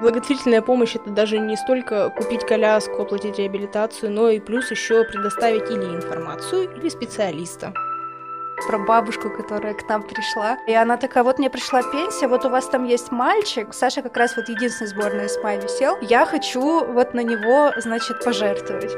[0.00, 5.68] Благотворительная помощь это даже не столько купить коляску, оплатить реабилитацию, но и плюс еще предоставить
[5.70, 7.72] или информацию, или специалиста
[8.66, 10.58] про бабушку, которая к нам пришла.
[10.66, 14.16] И она такая, вот мне пришла пенсия, вот у вас там есть мальчик, Саша как
[14.16, 18.96] раз вот единственный сборная СМА висел, я хочу вот на него, значит, пожертвовать.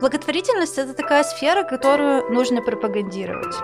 [0.00, 3.54] Благотворительность— это такая сфера, которую нужно пропагандировать.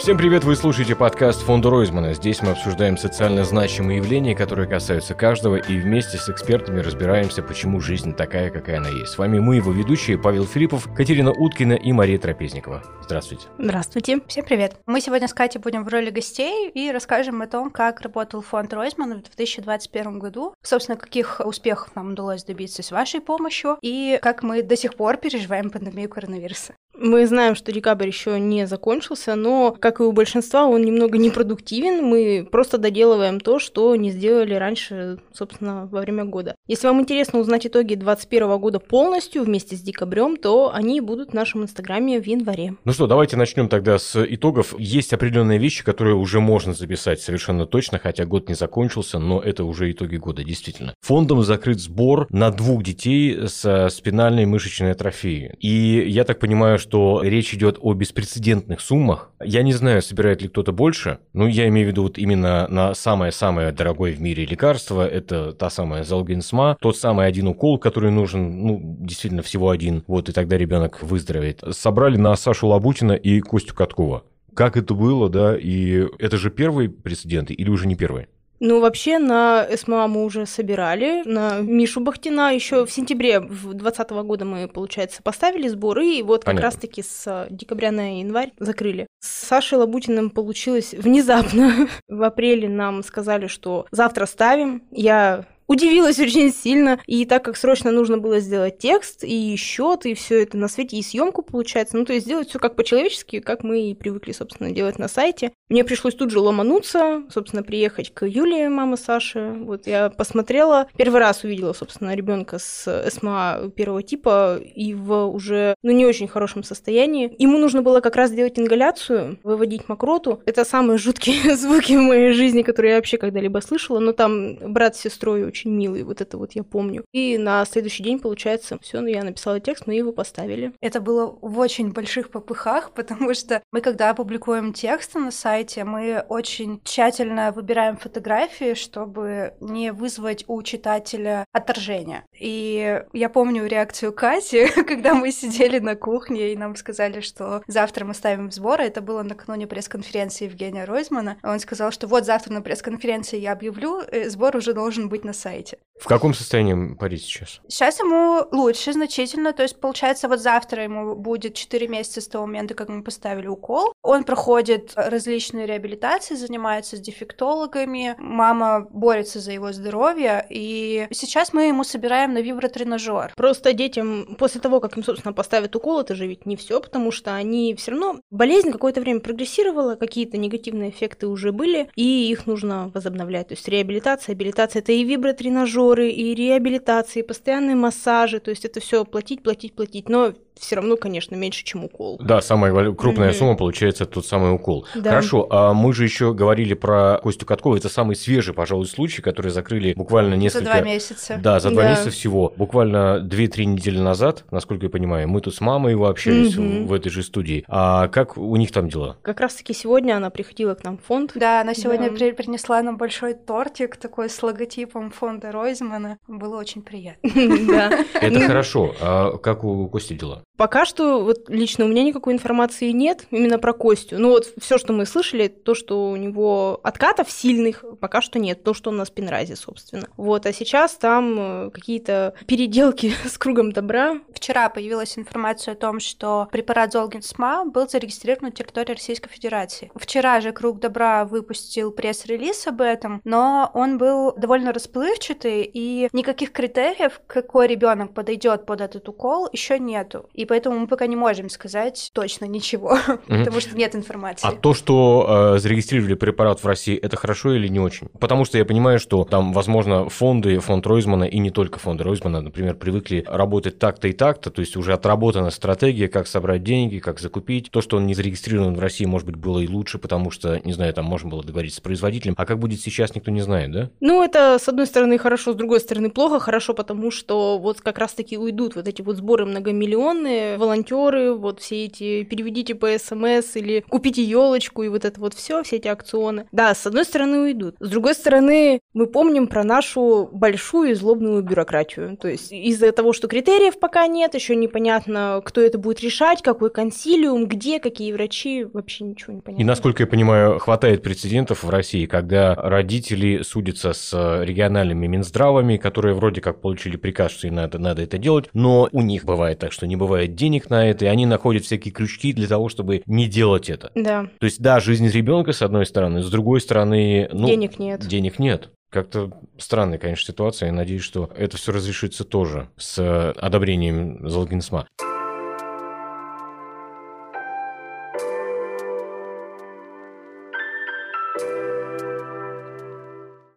[0.00, 2.14] Всем привет, вы слушаете подкаст фонда Ройзмана.
[2.14, 7.80] Здесь мы обсуждаем социально значимые явления, которые касаются каждого, и вместе с экспертами разбираемся, почему
[7.80, 9.12] жизнь такая, какая она есть.
[9.12, 12.82] С вами мы, его ведущие, Павел Филиппов, Катерина Уткина и Мария Трапезникова.
[13.02, 13.48] Здравствуйте.
[13.58, 14.20] Здравствуйте.
[14.26, 14.76] Всем привет.
[14.86, 18.72] Мы сегодня с Катей будем в роли гостей и расскажем о том, как работал фонд
[18.72, 24.42] Ройзмана в 2021 году, собственно, каких успехов нам удалось добиться с вашей помощью, и как
[24.42, 26.72] мы до сих пор переживаем пандемию коронавируса.
[26.94, 32.04] Мы знаем, что декабрь еще не закончился, но, как и у большинства, он немного непродуктивен.
[32.04, 36.54] Мы просто доделываем то, что не сделали раньше, собственно, во время года.
[36.68, 41.34] Если вам интересно узнать итоги 2021 года полностью вместе с декабрем, то они будут в
[41.34, 42.74] нашем инстаграме в январе.
[42.84, 44.74] Ну что, давайте начнем тогда с итогов.
[44.78, 49.64] Есть определенные вещи, которые уже можно записать совершенно точно, хотя год не закончился, но это
[49.64, 50.94] уже итоги года, действительно.
[51.00, 55.54] Фондом закрыт сбор на двух детей со спинальной мышечной атрофией.
[55.58, 59.30] И я так понимаю, что речь идет о беспрецедентных суммах.
[59.42, 62.94] Я не знаю, собирает ли кто-то больше, но я имею в виду вот именно на
[62.94, 68.66] самое-самое дорогое в мире лекарство, это та самая Залгенсма, тот самый один укол, который нужен,
[68.66, 71.62] ну, действительно всего один, вот, и тогда ребенок выздоровеет.
[71.72, 74.24] Собрали на Сашу Лабутина и Костю Каткова.
[74.54, 78.26] Как это было, да, и это же первый прецедент или уже не первый?
[78.60, 84.44] Ну, вообще, на СМА мы уже собирали, на Мишу Бахтина еще в сентябре 2020 года
[84.44, 89.06] мы, получается, поставили сборы, и вот как раз-таки с декабря на январь закрыли.
[89.20, 91.88] С Сашей Лабутиным получилось внезапно.
[92.06, 94.82] В апреле нам сказали, что завтра ставим.
[94.90, 96.98] Я удивилась очень сильно.
[97.06, 100.96] И так как срочно нужно было сделать текст и счет, и все это на свете,
[100.96, 104.72] и съемку получается, ну то есть сделать все как по-человечески, как мы и привыкли, собственно,
[104.72, 105.52] делать на сайте.
[105.68, 109.54] Мне пришлось тут же ломануться, собственно, приехать к Юле, мама Саши.
[109.60, 115.76] Вот я посмотрела, первый раз увидела, собственно, ребенка с СМА первого типа и в уже,
[115.84, 117.32] ну, не очень хорошем состоянии.
[117.38, 120.42] Ему нужно было как раз делать ингаляцию, выводить мокроту.
[120.46, 124.96] Это самые жуткие звуки в моей жизни, которые я вообще когда-либо слышала, но там брат
[124.96, 127.04] с сестрой очень очень милый, вот это вот я помню.
[127.12, 130.72] И на следующий день, получается, все, ну я написала текст, мы его поставили.
[130.80, 136.24] Это было в очень больших попыхах, потому что мы, когда публикуем тексты на сайте, мы
[136.28, 142.24] очень тщательно выбираем фотографии, чтобы не вызвать у читателя отторжение.
[142.38, 148.04] И я помню реакцию Кати, когда мы сидели на кухне, и нам сказали, что завтра
[148.04, 148.84] мы ставим сборы.
[148.84, 151.36] Это было накануне пресс-конференции Евгения Ройзмана.
[151.42, 155.32] Он сказал, что вот завтра на пресс-конференции я объявлю, э, сбор уже должен быть на
[155.32, 155.78] сайте сайте.
[156.00, 157.60] В каком состоянии Борис сейчас?
[157.68, 162.46] Сейчас ему лучше значительно, то есть получается вот завтра ему будет 4 месяца с того
[162.46, 163.92] момента, как мы поставили укол.
[164.02, 171.64] Он проходит различные реабилитации, занимается с дефектологами, мама борется за его здоровье, и сейчас мы
[171.64, 173.34] ему собираем на вибротренажер.
[173.36, 177.12] Просто детям после того, как им, собственно, поставят укол, это же ведь не все, потому
[177.12, 182.46] что они все равно болезнь какое-то время прогрессировала, какие-то негативные эффекты уже были, и их
[182.46, 183.48] нужно возобновлять.
[183.48, 188.64] То есть реабилитация, реабилитация это и вибротренажер, тренажеры, и реабилитации, и постоянные массажи, то есть
[188.64, 190.08] это все платить, платить, платить.
[190.08, 192.18] Но все равно, конечно, меньше, чем укол.
[192.22, 193.34] Да, самая крупная mm-hmm.
[193.34, 194.86] сумма получается тот самый укол.
[194.94, 195.10] Да.
[195.10, 197.76] Хорошо, а мы же еще говорили про Костю Каткова.
[197.76, 200.66] Это самый свежий, пожалуй, случай, который закрыли буквально несколько...
[200.66, 201.40] За два месяца.
[201.42, 201.90] Да, за два да.
[201.90, 202.52] месяца всего.
[202.56, 206.86] Буквально 2-3 недели назад, насколько я понимаю, мы тут с мамой его общались mm-hmm.
[206.86, 207.64] в, этой же студии.
[207.68, 209.16] А как у них там дела?
[209.22, 211.32] Как раз-таки сегодня она приходила к нам в фонд.
[211.34, 212.16] Да, она сегодня да.
[212.32, 216.18] принесла нам большой тортик такой с логотипом фонда Ройзмана.
[216.28, 217.30] Было очень приятно.
[217.70, 218.04] Да.
[218.14, 218.94] Это хорошо.
[219.00, 220.39] А как у Кости дела?
[220.56, 224.18] Пока что вот лично у меня никакой информации нет именно про Костю.
[224.18, 228.62] Ну вот все, что мы слышали, то, что у него откатов сильных, пока что нет.
[228.62, 230.08] То, что он на спинразе, собственно.
[230.16, 234.18] Вот, а сейчас там э, какие-то переделки с кругом добра.
[234.34, 239.90] Вчера появилась информация о том, что препарат Золгенсма был зарегистрирован на территории Российской Федерации.
[239.94, 246.52] Вчера же Круг Добра выпустил пресс-релиз об этом, но он был довольно расплывчатый, и никаких
[246.52, 250.28] критериев, какой ребенок подойдет под этот укол, еще нету.
[250.34, 254.46] И поэтому мы пока не можем сказать точно ничего, потому что нет информации.
[254.46, 258.08] А то, что э, зарегистрировали препарат в России, это хорошо или не очень?
[258.18, 262.40] Потому что я понимаю, что там, возможно, фонды, фонд Ройзмана и не только фонды Ройзмана,
[262.40, 267.20] например, привыкли работать так-то и так-то, то есть уже отработана стратегия, как собрать деньги, как
[267.20, 267.70] закупить.
[267.70, 270.72] То, что он не зарегистрирован в России, может быть, было и лучше, потому что, не
[270.72, 272.34] знаю, там можно было договориться с производителем.
[272.36, 273.90] А как будет сейчас, никто не знает, да?
[274.00, 276.40] Ну, это, с одной стороны, хорошо, с другой стороны, плохо.
[276.40, 281.86] Хорошо, потому что вот как раз-таки уйдут вот эти вот сборы многомиллионные, волонтеры, вот все
[281.86, 286.46] эти переведите по СМС или купите елочку и вот это вот все, все эти акционы.
[286.52, 287.76] Да, с одной стороны уйдут.
[287.80, 292.16] С другой стороны, мы помним про нашу большую и злобную бюрократию.
[292.16, 296.70] То есть из-за того, что критериев пока нет, еще непонятно, кто это будет решать, какой
[296.70, 299.62] консилиум, где, какие врачи, вообще ничего не понятно.
[299.62, 306.14] И насколько я понимаю, хватает прецедентов в России, когда родители судятся с региональными минздравами, которые
[306.14, 309.72] вроде как получили приказ, что им надо, надо это делать, но у них бывает так,
[309.72, 313.26] что не бывает денег на это, и они находят всякие крючки для того, чтобы не
[313.26, 313.90] делать это.
[313.94, 314.28] Да.
[314.38, 318.06] То есть, да, жизнь ребенка с одной стороны, с другой стороны, ну, денег нет.
[318.06, 318.70] Денег нет.
[318.90, 320.66] Как-то странная, конечно, ситуация.
[320.66, 324.86] Я надеюсь, что это все разрешится тоже с одобрением Залгинсма.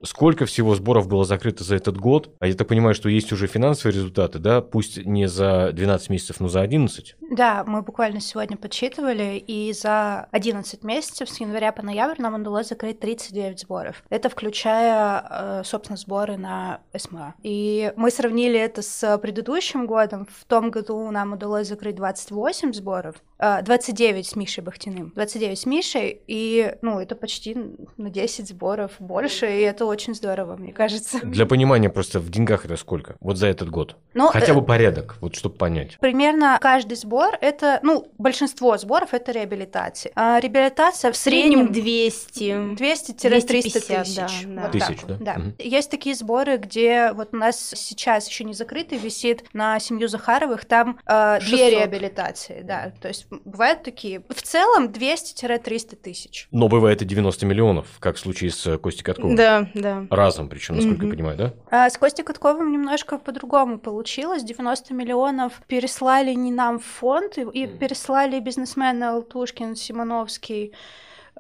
[0.06, 2.30] Сколько всего сборов было закрыто за этот год?
[2.40, 4.62] А я так понимаю, что есть уже финансовые результаты, да?
[4.62, 7.16] Пусть не за 12 месяцев, но за 11?
[7.32, 12.68] Да, мы буквально сегодня подсчитывали, и за 11 месяцев с января по ноябрь нам удалось
[12.68, 14.04] закрыть 39 сборов.
[14.10, 17.36] Это включая, э, собственно, сборы на СМА.
[17.42, 20.28] И мы сравнили это с предыдущим годом.
[20.38, 25.66] В том году нам удалось закрыть 28 сборов, 29 э, с Мишей Бахтиным, 29 с
[25.66, 27.56] Мишей, и, ну, это почти
[27.96, 31.20] на 10 сборов больше, и это очень здорово, мне кажется.
[31.24, 33.16] Для понимания просто в деньгах это сколько?
[33.20, 33.96] Вот за этот год?
[34.14, 35.98] Ну, Хотя э, бы порядок, вот чтобы понять.
[36.00, 40.12] Примерно каждый сбор это, ну, большинство сборов это реабилитация.
[40.16, 42.76] А реабилитация в, в среднем 200.
[42.76, 44.16] 200-300 тысяч.
[44.16, 44.62] Да, да.
[44.64, 45.18] Вот тысяч, да?
[45.20, 45.34] Да.
[45.34, 45.54] Угу.
[45.60, 50.66] Есть такие сборы, где вот у нас сейчас еще не закрытый висит на семью Захаровых,
[50.66, 52.94] там э, две реабилитации, да.
[53.02, 54.24] То есть бывают такие.
[54.30, 56.48] В целом 200-300 тысяч.
[56.52, 59.36] Но бывает и 90 миллионов, как в случае с Костей Катковым.
[59.36, 59.83] Да, да.
[60.10, 61.08] Разом, причем, насколько mm-hmm.
[61.08, 61.54] я понимаю, да?
[61.70, 64.44] А с Костей Катковым немножко по-другому получилось.
[64.44, 70.74] 90 миллионов переслали не нам в фонд, и, и переслали бизнесмены Алтушкин, Симоновский,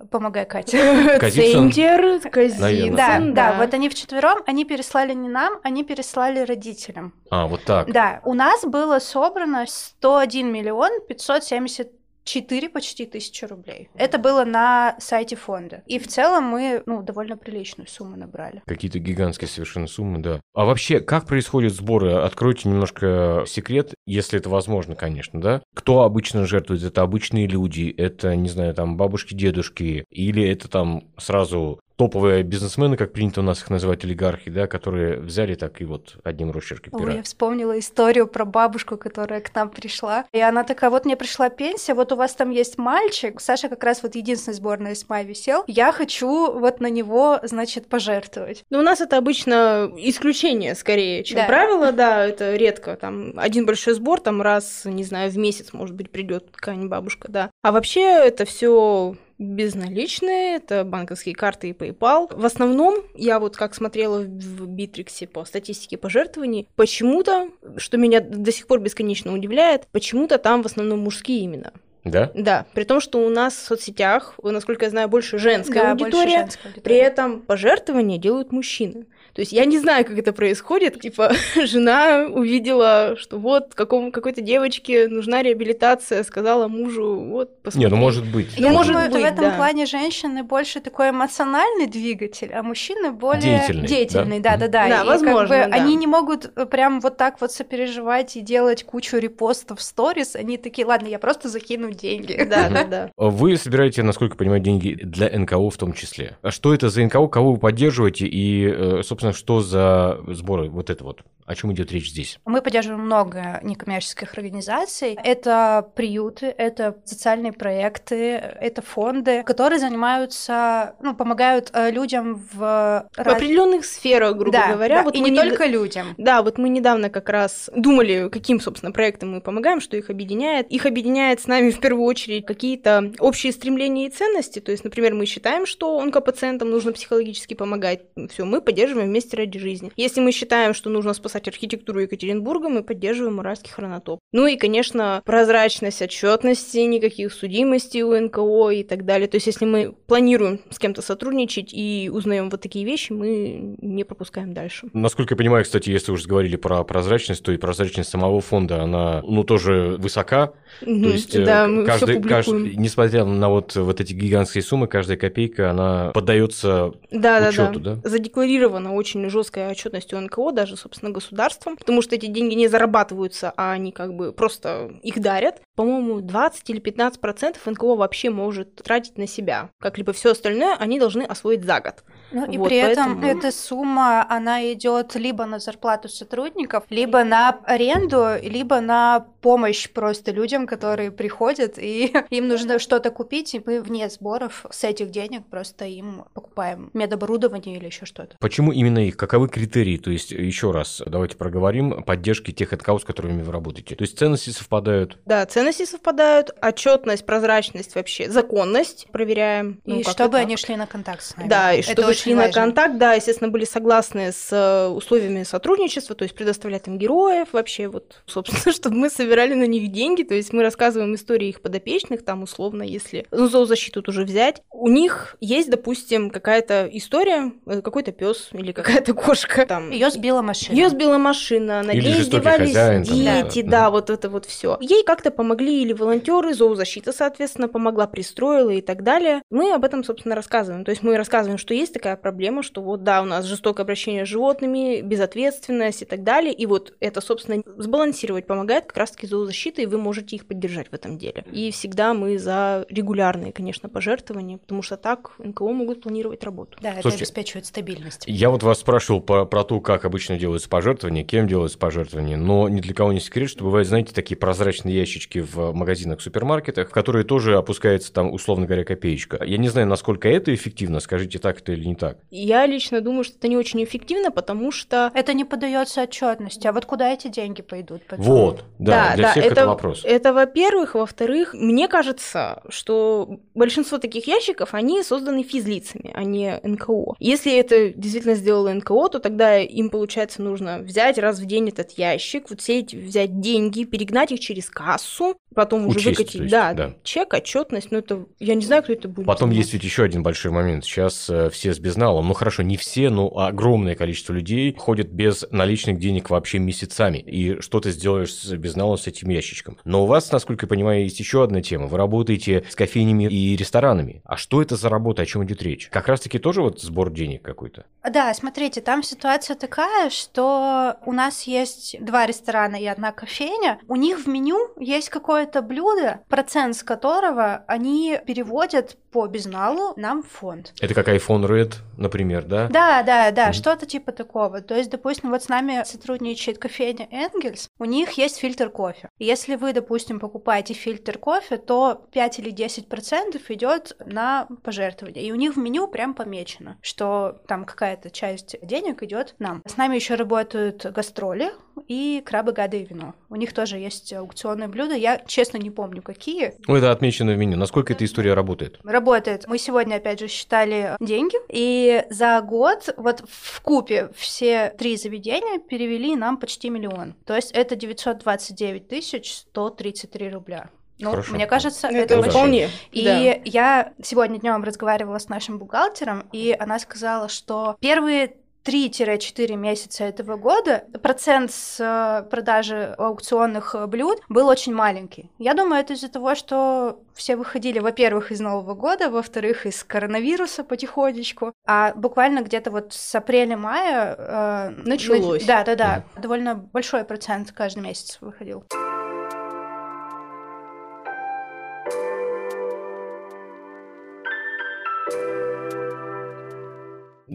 [0.10, 0.72] Помогай, Катя.
[0.72, 2.96] Центр, Казин.
[2.96, 7.14] Да, да, вот они вчетвером, они переслали не нам, они переслали родителям.
[7.30, 7.92] А, вот так.
[7.92, 11.92] Да, у нас было собрано 101 миллион 570
[12.24, 13.90] 4 почти тысячи рублей.
[13.96, 15.84] Это было на сайте фонда.
[15.88, 18.62] И в целом мы, ну, довольно приличную сумму набрали.
[18.66, 20.40] Какие-то гигантские совершенно суммы, да.
[20.54, 22.14] А вообще, как происходят сборы?
[22.14, 25.62] Откройте немножко секрет, если это возможно, конечно, да?
[25.74, 26.84] Кто обычно жертвует?
[26.84, 32.98] Это обычные люди, это, не знаю, там, бабушки, дедушки, или это там сразу топовые бизнесмены,
[32.98, 37.00] как принято у нас их называть, олигархи, да, которые взяли так и вот одним росчерком
[37.00, 37.12] пера.
[37.12, 40.26] Ой, я вспомнила историю про бабушку, которая к нам пришла.
[40.32, 43.84] И она такая, вот мне пришла пенсия, вот у вас там есть мальчик, Саша как
[43.84, 48.64] раз вот единственный сборная из СМА висел, я хочу вот на него, значит, пожертвовать.
[48.70, 51.46] Ну, у нас это обычно исключение скорее, чем да.
[51.46, 55.96] правило, да, это редко, там, один большой сбор, там, раз, не знаю, в месяц, может
[55.96, 57.52] быть, придет какая-нибудь бабушка, да.
[57.62, 62.36] А вообще это все безналичные, это банковские карты и PayPal.
[62.36, 68.52] В основном, я вот как смотрела в Битриксе по статистике пожертвований, почему-то, что меня до
[68.52, 71.72] сих пор бесконечно удивляет, почему-то там в основном мужские имена.
[72.04, 72.32] Да?
[72.34, 76.14] Да, при том, что у нас в соцсетях, насколько я знаю, больше женская да, аудитория,
[76.16, 79.06] больше женская аудитория, при этом пожертвования делают мужчины.
[79.34, 81.02] То есть я не знаю, как это происходит.
[81.02, 81.32] Типа,
[81.66, 87.90] жена увидела, что вот какому, какой-то девочке нужна реабилитация, сказала мужу, вот, посмотри.
[87.90, 88.56] Не, ну может быть.
[88.58, 89.56] Я может думаю, быть, в этом да.
[89.56, 93.88] плане женщины больше такой эмоциональный двигатель, а мужчины более деятельный.
[93.88, 94.88] Деятельный, да-да-да.
[94.88, 95.82] Да, возможно, как бы, да.
[95.82, 100.36] Они не могут э, прям вот так вот сопереживать и делать кучу репостов в сторис.
[100.36, 102.34] Они такие, ладно, я просто закину деньги.
[102.50, 103.12] Да-да-да.
[103.18, 106.38] Вы собираете, насколько я понимаю, деньги для НКО в том числе.
[106.42, 110.70] А что это за НКО, кого вы поддерживаете и, э, собственно, собственно, что за сборы
[110.70, 111.24] вот это вот?
[111.46, 112.40] О чем идет речь здесь?
[112.46, 115.18] Мы поддерживаем много некоммерческих организаций.
[115.22, 123.10] Это приюты, это социальные проекты, это фонды, которые занимаются, ну, помогают э, людям в...
[123.16, 124.98] В определенных сферах, грубо да, говоря.
[125.00, 126.16] Да, вот и не, не только людям.
[126.18, 130.72] Да, вот мы недавно как раз думали, каким, собственно, проектом мы помогаем, что их объединяет.
[130.72, 134.60] Их объединяет с нами в первую очередь какие-то общие стремления и ценности.
[134.60, 138.02] То есть, например, мы считаем, что онкопациентам нужно психологически помогать.
[138.30, 139.92] Все, мы поддерживаем вместе ради жизни.
[139.96, 144.20] Если мы считаем, что нужно спасать архитектуру Екатеринбурга, мы поддерживаем Уральский хронотоп.
[144.32, 149.28] Ну и, конечно, прозрачность отчетности, никаких судимостей у НКО и так далее.
[149.28, 154.04] То есть, если мы планируем с кем-то сотрудничать и узнаем вот такие вещи, мы не
[154.04, 154.88] пропускаем дальше.
[154.94, 159.22] Насколько я понимаю, кстати, если уже говорили про прозрачность, то и прозрачность самого фонда, она,
[159.24, 160.54] ну, тоже высока.
[160.82, 161.04] Mm-hmm.
[161.04, 165.18] То есть, э, да, мы каждый, каждый, несмотря на вот, вот эти гигантские суммы, каждая
[165.18, 167.96] копейка, она поддается да, учету, да?
[167.96, 168.10] да?
[168.10, 173.54] Задекларирована очень жесткая отчетность у НКО, даже, собственно, государством, потому что эти деньги не зарабатываются,
[173.58, 175.62] а они как бы просто их дарят.
[175.76, 179.70] По-моему, 20 или 15 процентов НКО вообще может тратить на себя.
[179.80, 182.04] Как либо все остальное они должны освоить за год.
[182.32, 183.40] Ну и вот, при этом поэтому...
[183.40, 190.32] эта сумма, она идет либо на зарплату сотрудников, либо на аренду, либо на помощь просто
[190.32, 195.46] людям, которые приходят, и им нужно что-то купить, и мы вне сборов с этих денег
[195.50, 198.36] просто им покупаем медоборудование или еще что-то.
[198.40, 199.18] Почему именно их?
[199.18, 199.98] Каковы критерии?
[199.98, 203.96] То есть, еще раз, давайте проговорим поддержки тех НКО, с которыми вы работаете.
[203.96, 205.20] То есть, ценности совпадают?
[205.26, 209.82] Да, ценности совпадают, отчетность, прозрачность вообще, законность проверяем.
[209.86, 211.48] Ну, и чтобы они шли на контакт с нами.
[211.48, 212.48] Да, и Это чтобы шли важно.
[212.48, 217.50] на контакт, да, естественно, были согласны с э, условиями сотрудничества, то есть предоставлять им героев
[217.52, 221.62] вообще, вот, собственно, чтобы мы собирали на них деньги, то есть мы рассказываем истории их
[221.62, 227.82] подопечных, там условно, если ну, зоозащиту тоже взять, у них есть, допустим, какая-то история, э,
[227.82, 229.66] какой-то пес или какая-то кошка.
[229.66, 230.76] Там, ее сбила машина.
[230.76, 232.74] Ее сбила машина, на ней издевались
[233.08, 234.78] дети, да, да, вот это вот все.
[234.80, 239.42] Ей как-то помогли или волонтеры, зоозащита, соответственно, помогла, пристроила и так далее.
[239.50, 240.86] Мы об этом, собственно, рассказываем.
[240.86, 244.26] То есть мы рассказываем, что есть такая проблема, что вот да, у нас жестокое обращение
[244.26, 246.54] с животными, безответственность и так далее.
[246.54, 250.94] И вот это, собственно, сбалансировать помогает как раз-таки зоозащиты, и вы можете их поддержать в
[250.94, 251.46] этом деле.
[251.52, 256.78] И всегда мы за регулярные, конечно, пожертвования, потому что так НКО могут планировать работу.
[256.82, 258.24] Да, Слушайте, это обеспечивает стабильность.
[258.28, 262.70] Я вот вас спрашивал по, про то, как обычно делаются пожертвования, кем делаются пожертвования, но
[262.70, 266.92] ни для кого не секрет, что бывают, знаете, такие прозрачные ящички в магазинах, супермаркетах, в
[266.92, 269.44] которые тоже опускается там, условно говоря, копеечка.
[269.44, 272.18] Я не знаю, насколько это эффективно, скажите, так это или не так?
[272.32, 275.12] Я лично думаю, что это не очень эффективно, потому что...
[275.14, 278.04] Это не подается отчетности, а вот куда эти деньги пойдут?
[278.08, 278.26] Потом?
[278.26, 280.02] Вот, да, да для всех это, это вопрос.
[280.04, 280.96] Это, во-первых.
[280.96, 287.16] Во-вторых, мне кажется, что большинство таких ящиков, они созданы физлицами, а не НКО.
[287.20, 291.92] Если это действительно сделало НКО, то тогда им, получается, нужно взять раз в день этот
[291.92, 296.52] ящик, вот все эти взять деньги, перегнать их через кассу, потом Учесть, уже выкатить, есть,
[296.52, 299.26] да, да, чек, отчетность, но это, я не знаю, кто это будет.
[299.26, 300.84] Потом есть ведь еще один большой момент.
[300.86, 305.46] Сейчас э, все с безналом, ну хорошо, не все, но огромное количество людей ходят без
[305.52, 309.78] наличных денег вообще месяцами, и что ты сделаешь с безналом с этим ящичком.
[309.84, 311.88] Но у вас, насколько я понимаю, есть еще одна тема.
[311.88, 314.22] Вы работаете с кофейнями и ресторанами.
[314.26, 315.90] А что это за работа, о чем идет речь?
[315.90, 317.86] Как раз-таки тоже вот сбор денег какой-то?
[318.10, 323.80] Да, смотрите, там ситуация такая, что у нас есть два ресторана и одна кофейня.
[323.88, 330.24] У них в меню есть какое-то блюдо, процент с которого они переводят по безналу нам
[330.24, 330.74] фонд.
[330.82, 332.68] Это как iPhone Red, например, да?
[332.68, 333.54] Да, да, да, mm-hmm.
[333.54, 334.62] что-то типа такого.
[334.62, 339.10] То есть, допустим, вот с нами сотрудничает кофейня Энгельс, у них есть фильтр кофе.
[339.20, 345.24] Если вы, допустим, покупаете фильтр кофе, то 5 или 10 процентов идет на пожертвование.
[345.24, 349.62] И у них в меню прям помечено, что там какая-то часть денег идет нам.
[349.68, 351.52] С нами еще работают гастроли
[351.88, 353.14] и крабы, гады и вино.
[353.30, 354.96] У них тоже есть аукционные блюда.
[354.96, 356.54] Я, честно, не помню, какие.
[356.68, 357.58] Ну, это отмечено в меню.
[357.58, 358.80] Насколько эта история работает?
[359.04, 359.48] Работает.
[359.48, 365.60] Мы сегодня, опять же, считали деньги, и за год вот в купе все три заведения
[365.60, 367.14] перевели нам почти миллион.
[367.26, 370.70] То есть это 929 тысяч 133 рубля.
[371.00, 371.34] Ну, Хорошо.
[371.34, 372.70] мне кажется, это, это вполне.
[372.92, 373.18] И да.
[373.44, 380.38] я сегодня днем разговаривала с нашим бухгалтером, и она сказала, что первые 3-4 месяца этого
[380.38, 385.30] года процент с э, продажи аукционных э, блюд был очень маленький.
[385.38, 390.64] Я думаю, это из-за того, что все выходили, во-первых, из Нового года, во-вторых, из коронавируса
[390.64, 394.16] потихонечку, а буквально где-то вот с апреля-мая...
[394.18, 395.46] Э, Началось.
[395.46, 396.04] Да, да, да.
[396.22, 398.66] Довольно большой процент каждый месяц выходил.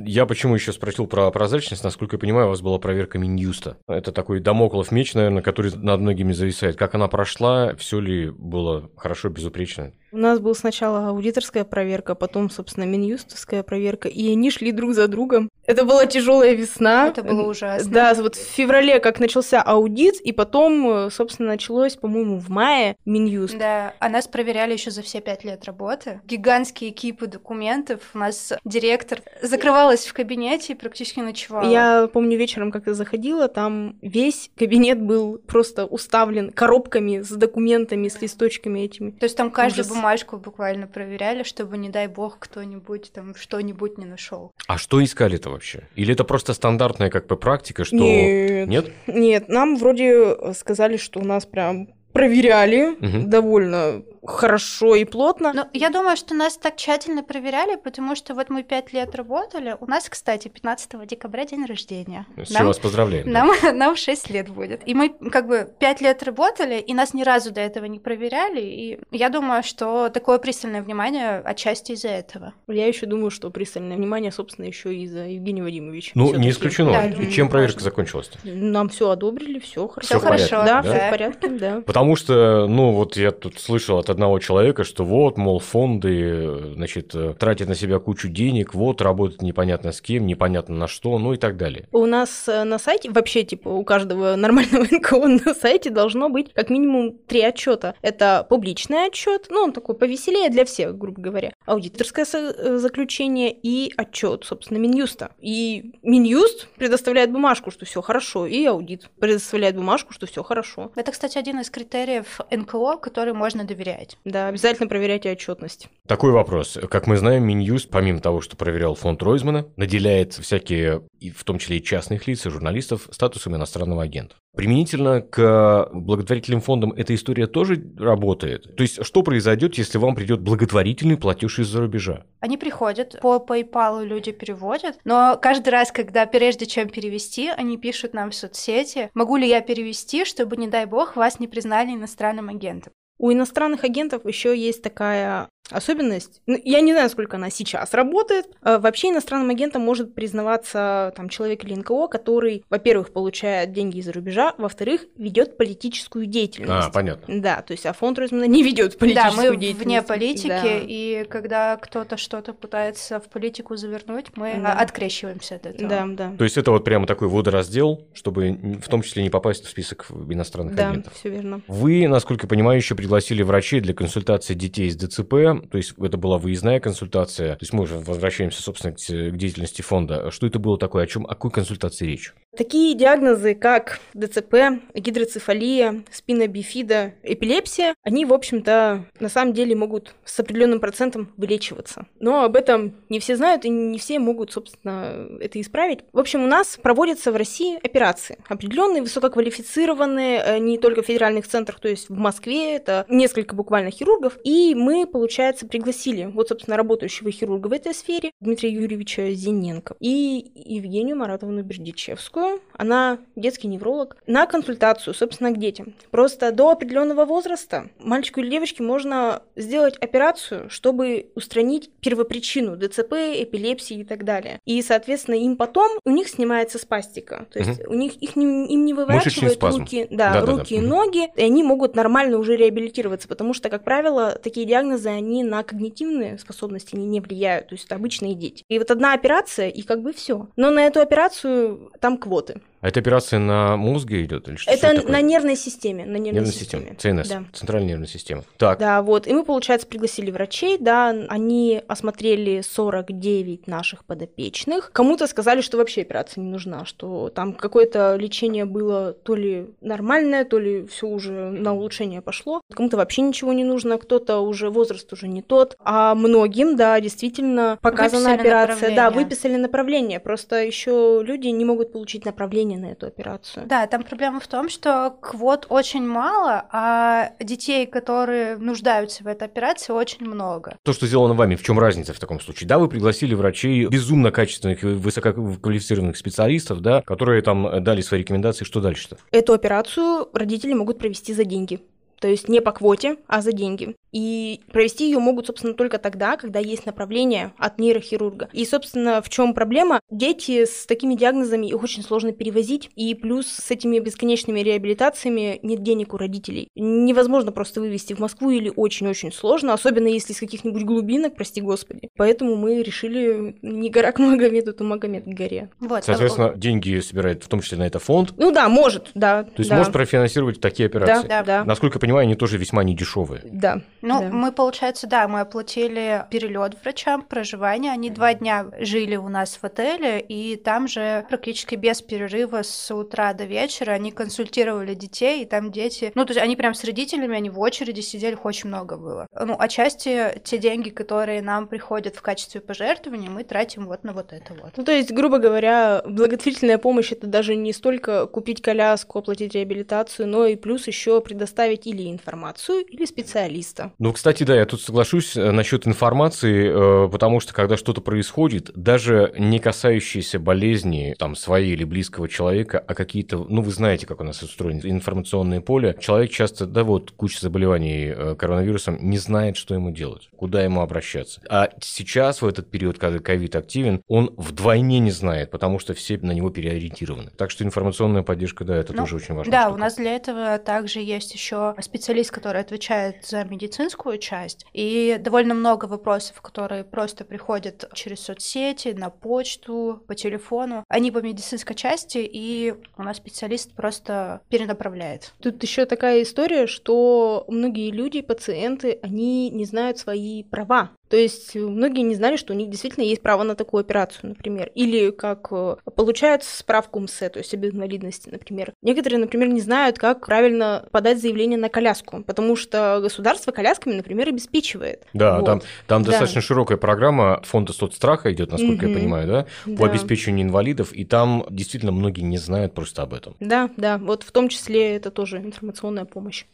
[0.05, 1.85] Я почему еще спросил про прозрачность?
[1.85, 3.78] Насколько я понимаю, у вас была проверка Минюста.
[3.87, 6.76] Это такой домоклов меч, наверное, который над многими зависает.
[6.76, 7.75] Как она прошла?
[7.76, 9.93] Все ли было хорошо, безупречно?
[10.11, 15.07] У нас была сначала аудиторская проверка, потом, собственно, минюстовская проверка, и они шли друг за
[15.09, 15.50] другом.
[15.67, 17.09] Это была тяжелая весна.
[17.09, 17.91] Это было ужасно.
[17.91, 23.59] Да, вот в феврале как начался аудит, и потом, собственно, началось, по-моему, в мае Минюст.
[23.59, 26.21] Да, а нас проверяли еще за все пять лет работы.
[26.27, 28.00] Гигантские кипы документов.
[28.15, 31.71] У нас директор закрывалась в кабинете и практически ночевала.
[31.71, 38.09] Я помню вечером, как я заходила, там весь кабинет был просто уставлен коробками с документами,
[38.09, 39.11] с листочками этими.
[39.11, 39.98] То есть там Ужас.
[40.00, 44.52] Бумажку буквально проверяли, чтобы, не дай бог, кто-нибудь там что-нибудь не нашел.
[44.67, 45.88] А что искали-то вообще?
[45.95, 47.97] Или это просто стандартная как бы практика, что...
[47.97, 53.28] Нет, нет, нет нам вроде сказали, что у нас прям проверяли угу.
[53.28, 55.53] довольно хорошо и плотно.
[55.53, 59.77] Но я думаю, что нас так тщательно проверяли, потому что вот мы пять лет работали.
[59.81, 62.27] У нас, кстати, 15 декабря день рождения.
[62.37, 63.31] С нам, вас поздравляем.
[63.31, 63.73] Нам, да.
[63.73, 64.83] нам 6 лет будет.
[64.87, 68.61] И мы как бы пять лет работали, и нас ни разу до этого не проверяли.
[68.61, 72.55] И я думаю, что такое пристальное внимание отчасти из-за этого.
[72.67, 76.13] Я еще думаю, что пристальное внимание, собственно, еще из-за Евгения Вадимовича.
[76.15, 76.93] Ну, не исключено.
[76.93, 78.31] Да, и чем проверка закончилась?
[78.45, 80.07] Нам все одобрили, все хорошо.
[80.07, 80.65] Все хорошо.
[80.65, 81.83] Да, да, все в порядке, да.
[81.87, 87.15] Потому что, ну, вот я тут слышал от одного человека, что вот, мол, фонды, значит,
[87.38, 91.37] тратят на себя кучу денег, вот, работают непонятно с кем, непонятно на что, ну и
[91.37, 91.88] так далее.
[91.93, 96.53] У нас э, на сайте, вообще, типа, у каждого нормального НКО на сайте должно быть
[96.53, 97.95] как минимум три отчета.
[98.03, 103.93] Это публичный отчет, ну, он такой повеселее для всех, грубо говоря, аудиторское э, заключение и
[103.97, 105.31] отчет, собственно, Минюста.
[105.41, 110.93] И Минюст предоставляет бумажку, что все хорошо, и аудит предоставляет бумажку, что все хорошо.
[110.97, 113.98] Это, кстати, один из критериев НКО, который можно доверять.
[114.25, 115.88] Да, обязательно проверяйте отчетность.
[116.07, 116.78] Такой вопрос.
[116.90, 121.02] Как мы знаем, Минюст, помимо того, что проверял фонд Ройзмана, наделяет всякие,
[121.35, 124.37] в том числе и частных лиц, и журналистов, статусом иностранного агента.
[124.57, 128.75] Применительно к благотворительным фондам эта история тоже работает?
[128.76, 132.25] То есть, что произойдет, если вам придет благотворительный платеж из-за рубежа?
[132.40, 138.14] Они приходят, по PayPal люди переводят, но каждый раз, когда прежде чем перевести, они пишут
[138.14, 142.49] нам в соцсети, могу ли я перевести, чтобы, не дай бог, вас не признали иностранным
[142.49, 142.93] агентом.
[143.19, 146.41] У иностранных агентов еще есть такая особенность.
[146.47, 148.47] Ну, я не знаю, сколько она сейчас работает.
[148.63, 154.13] А, вообще иностранным агентом может признаваться там, человек или НКО, который, во-первых, получает деньги из-за
[154.13, 156.89] рубежа, во-вторых, ведет политическую деятельность.
[156.89, 157.41] А, понятно.
[157.41, 159.85] Да, то есть а фонд Ройзмана не ведет политическую да, мы деятельность.
[159.87, 160.79] вне политики, да.
[160.83, 164.73] и когда кто-то что-то пытается в политику завернуть, мы да.
[164.75, 165.89] открещиваемся от этого.
[165.89, 166.35] Да, да.
[166.37, 170.07] То есть это вот прямо такой водораздел, чтобы в том числе не попасть в список
[170.11, 171.13] иностранных да, агентов.
[171.13, 171.61] Да, все верно.
[171.67, 176.17] Вы, насколько я понимаю, еще пригласили врачей для консультации детей с ДЦП, то есть это
[176.17, 180.31] была выездная консультация, то есть мы уже возвращаемся, собственно, к деятельности фонда.
[180.31, 182.35] Что это было такое, о чем, о какой консультации речь?
[182.59, 190.16] Такие диагнозы, как ДЦП, гидроцефалия, спина бифида, эпилепсия, они, в общем-то, на самом деле могут
[190.25, 192.07] с определенным процентом вылечиваться.
[192.18, 196.01] Но об этом не все знают, и не все могут, собственно, это исправить.
[196.12, 198.38] В общем, у нас проводятся в России операции.
[198.49, 203.92] Определенные, высококвалифицированные, э, не только в федеральных центрах, то есть в Москве это несколько буквально
[203.92, 209.94] хирургов, и мы, получается, пригласили вот, собственно, работающего хирурга в этой сфере Дмитрия Юрьевича Зиненко
[210.01, 215.95] и Евгению Маратовну Бердичевскую, она детский невролог, на консультацию, собственно, к детям.
[216.11, 224.01] Просто до определенного возраста мальчику или девочке можно сделать операцию, чтобы устранить первопричину ДЦП, эпилепсии
[224.01, 224.61] и так далее.
[224.65, 227.47] И, соответственно, им потом у них снимается спастика.
[227.53, 227.93] То есть угу.
[227.93, 230.87] у них их не, им не выворачивают руки, да, да, руки да, да.
[230.87, 235.43] и ноги, и они могут нормально уже реабилитироваться, потому что, как правило, такие диагнозы, они
[235.43, 238.65] на когнитивные способности они не влияют, то есть это обычные дети.
[238.69, 240.49] И вот одна операция, и как бы все.
[240.57, 242.61] Но на эту операцию там квот работы.
[242.81, 244.71] А эта операция на мозге идет или что?
[244.71, 246.95] Это, это на нервной системе, на нервной, нервной системе.
[246.97, 247.23] системе.
[247.23, 247.45] ЦНС, да.
[247.53, 248.45] центральная нервная система.
[248.57, 248.79] Так.
[248.79, 249.27] Да, вот.
[249.27, 254.93] И мы, получается, пригласили врачей, да, они осмотрели 49 наших подопечных.
[254.93, 260.45] Кому-то сказали, что вообще операция не нужна, что там какое-то лечение было то ли нормальное,
[260.45, 262.61] то ли все уже на улучшение пошло.
[262.73, 265.77] Кому-то вообще ничего не нужно, кто-то уже возраст уже не тот.
[265.81, 268.95] А многим, да, действительно показана выписали операция.
[268.95, 270.21] Да, выписали направление.
[270.21, 273.66] Просто еще люди не могут получить направление направление на эту операцию.
[273.66, 279.44] Да, там проблема в том, что квот очень мало, а детей, которые нуждаются в этой
[279.44, 280.76] операции, очень много.
[280.83, 282.68] То, что сделано вами, в чем разница в таком случае?
[282.68, 288.64] Да, вы пригласили врачей безумно качественных, высококвалифицированных специалистов, да, которые там дали свои рекомендации.
[288.64, 289.16] Что дальше-то?
[289.31, 291.81] Эту операцию родители могут провести за деньги.
[292.20, 293.94] То есть не по квоте, а за деньги.
[294.12, 298.48] И провести ее могут, собственно, только тогда, когда есть направление от нейрохирурга.
[298.52, 300.00] И, собственно, в чем проблема?
[300.11, 305.83] Дети с такими диагнозами их очень сложно перевозить, и плюс с этими бесконечными реабилитациями нет
[305.83, 306.68] денег у родителей.
[306.74, 312.09] Невозможно просто вывести в Москву или очень-очень сложно, особенно если из каких-нибудь глубинок, прости господи.
[312.16, 315.70] Поэтому мы решили не гора к Магомету, то Магомед к горе.
[315.81, 316.04] Вот.
[316.04, 318.33] Соответственно, деньги собирает в том числе на это фонд.
[318.38, 319.44] Ну да, может, да.
[319.44, 319.76] То есть да.
[319.76, 321.28] может профинансировать такие операции.
[321.28, 321.64] Да, да.
[321.64, 323.42] Насколько я понимаю, они тоже весьма недешевые.
[323.44, 323.83] Да.
[324.01, 324.29] Ну, да.
[324.31, 327.92] мы, получается, да, мы оплатили перелет врачам, проживание.
[327.92, 332.94] Они два дня жили у нас в отеле, и там же практически без перерыва с
[332.94, 336.12] утра до вечера они консультировали детей, и там дети...
[336.14, 339.27] Ну, то есть они прям с родителями, они в очереди сидели, их очень много было.
[339.38, 344.33] Ну, отчасти те деньги, которые нам приходят в качестве пожертвования, мы тратим вот на вот
[344.33, 344.73] это вот.
[344.77, 350.27] Ну, то есть, грубо говоря, благотворительная помощь— это даже не столько купить коляску, оплатить реабилитацию,
[350.27, 353.93] но и плюс еще предоставить или информацию, или специалиста.
[353.99, 358.71] Ну, кстати, да, я тут соглашусь э, насчет информации, э, потому что когда что-то происходит,
[358.75, 364.21] даже не касающиеся болезни там своей или близкого человека, а какие-то, ну, вы знаете, как
[364.21, 369.57] у нас устроено информационное поле, человек часто, да, вот куча заболеваний э, коронавирусом, не знает,
[369.57, 371.41] что ему делать, куда ему обращаться.
[371.49, 376.19] А сейчас, в этот период, когда ковид активен, он вдвойне не знает, потому что все
[376.19, 377.31] на него переориентированы.
[377.37, 379.51] Так что информационная поддержка, да, это ну, тоже очень важно.
[379.51, 379.75] Да, штука.
[379.75, 385.55] у нас для этого также есть еще специалист, который отвечает за медицинскую часть, и довольно
[385.55, 390.85] много вопросов, которые просто приходят через соцсети, на почту, по телефону.
[390.88, 395.33] Они по медицинской части, и у нас специалист просто перенаправляет.
[395.40, 400.90] Тут еще такая история, что многие люди, пациенты, они не знают свои права.
[401.09, 404.71] То есть многие не знали, что у них действительно есть право на такую операцию, например.
[404.75, 408.73] Или как э, получают справку МСЭ, то есть об инвалидности, например.
[408.83, 414.29] Некоторые, например, не знают, как правильно подать заявление на коляску, потому что государство колясками, например,
[414.29, 415.07] обеспечивает.
[415.12, 415.47] Да, вот.
[415.47, 416.11] там, там да.
[416.11, 418.92] достаточно широкая программа фонда соцстраха идет, насколько угу.
[418.92, 419.92] я понимаю, да, по да.
[419.92, 423.35] обеспечению инвалидов, и там действительно многие не знают просто об этом.
[423.40, 426.44] Да, да, вот в том числе это тоже информационная помощь.